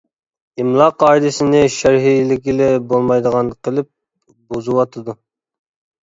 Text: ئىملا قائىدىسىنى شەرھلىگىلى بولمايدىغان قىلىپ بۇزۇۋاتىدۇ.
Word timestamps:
ئىملا 0.61 0.85
قائىدىسىنى 1.01 1.59
شەرھلىگىلى 1.73 2.69
بولمايدىغان 2.93 3.51
قىلىپ 3.67 3.89
بۇزۇۋاتىدۇ. 4.55 5.15